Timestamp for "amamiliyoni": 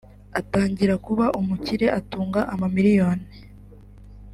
2.53-3.27